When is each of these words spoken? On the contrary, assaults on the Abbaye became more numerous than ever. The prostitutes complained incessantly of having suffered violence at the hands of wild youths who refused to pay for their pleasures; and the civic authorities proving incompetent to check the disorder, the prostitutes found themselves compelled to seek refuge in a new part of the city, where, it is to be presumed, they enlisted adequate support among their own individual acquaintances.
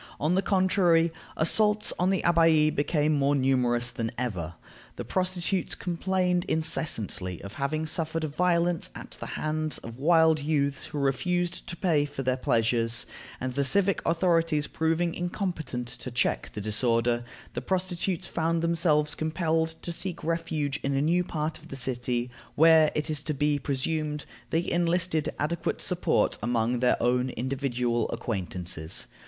On 0.19 0.33
the 0.33 0.41
contrary, 0.41 1.11
assaults 1.37 1.93
on 1.99 2.09
the 2.09 2.23
Abbaye 2.23 2.71
became 2.71 3.13
more 3.13 3.35
numerous 3.35 3.91
than 3.91 4.09
ever. 4.17 4.55
The 4.95 5.05
prostitutes 5.05 5.75
complained 5.75 6.43
incessantly 6.45 7.39
of 7.43 7.53
having 7.61 7.85
suffered 7.85 8.23
violence 8.23 8.89
at 8.95 9.11
the 9.19 9.27
hands 9.37 9.77
of 9.77 9.99
wild 9.99 10.39
youths 10.39 10.85
who 10.85 10.97
refused 10.97 11.67
to 11.67 11.75
pay 11.77 12.05
for 12.05 12.23
their 12.23 12.35
pleasures; 12.35 13.05
and 13.39 13.53
the 13.53 13.63
civic 13.63 14.01
authorities 14.03 14.65
proving 14.65 15.13
incompetent 15.13 15.87
to 15.89 16.09
check 16.09 16.49
the 16.53 16.61
disorder, 16.61 17.23
the 17.53 17.61
prostitutes 17.61 18.25
found 18.25 18.63
themselves 18.63 19.13
compelled 19.13 19.75
to 19.83 19.91
seek 19.91 20.23
refuge 20.23 20.79
in 20.81 20.95
a 20.95 21.01
new 21.03 21.23
part 21.23 21.59
of 21.59 21.67
the 21.67 21.75
city, 21.77 22.31
where, 22.55 22.91
it 22.95 23.11
is 23.11 23.21
to 23.21 23.35
be 23.35 23.59
presumed, 23.59 24.25
they 24.49 24.67
enlisted 24.67 25.29
adequate 25.37 25.79
support 25.79 26.39
among 26.41 26.79
their 26.79 26.97
own 27.03 27.29
individual 27.29 28.09
acquaintances. 28.09 29.05